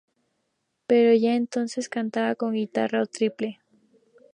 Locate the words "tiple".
3.05-3.59